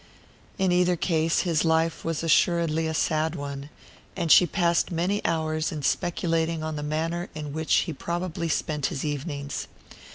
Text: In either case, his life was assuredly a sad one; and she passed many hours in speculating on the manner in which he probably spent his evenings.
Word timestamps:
In 0.57 0.71
either 0.71 0.95
case, 0.95 1.41
his 1.41 1.63
life 1.63 2.03
was 2.03 2.23
assuredly 2.23 2.87
a 2.87 2.93
sad 2.95 3.35
one; 3.35 3.69
and 4.15 4.31
she 4.31 4.47
passed 4.47 4.89
many 4.91 5.23
hours 5.23 5.71
in 5.71 5.83
speculating 5.83 6.63
on 6.63 6.75
the 6.75 6.81
manner 6.81 7.29
in 7.35 7.53
which 7.53 7.71
he 7.85 7.93
probably 7.93 8.49
spent 8.49 8.87
his 8.87 9.05
evenings. 9.05 9.67